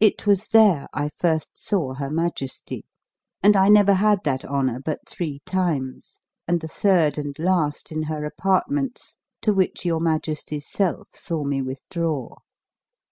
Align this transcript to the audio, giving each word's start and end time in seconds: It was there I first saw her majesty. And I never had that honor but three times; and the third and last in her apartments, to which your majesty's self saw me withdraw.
It 0.00 0.26
was 0.26 0.48
there 0.48 0.88
I 0.92 1.08
first 1.20 1.50
saw 1.54 1.94
her 1.94 2.10
majesty. 2.10 2.84
And 3.44 3.54
I 3.56 3.68
never 3.68 3.92
had 3.94 4.18
that 4.24 4.44
honor 4.44 4.80
but 4.84 5.08
three 5.08 5.40
times; 5.46 6.18
and 6.48 6.60
the 6.60 6.66
third 6.66 7.16
and 7.16 7.38
last 7.38 7.92
in 7.92 8.02
her 8.10 8.24
apartments, 8.24 9.16
to 9.42 9.52
which 9.54 9.84
your 9.84 10.00
majesty's 10.00 10.68
self 10.68 11.10
saw 11.12 11.44
me 11.44 11.62
withdraw. 11.62 12.38